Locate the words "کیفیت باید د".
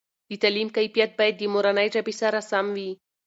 0.77-1.43